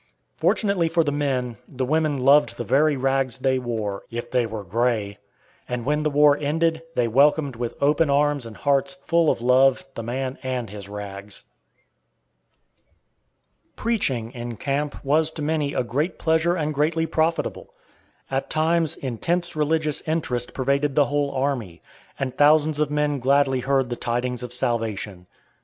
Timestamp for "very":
2.63-2.95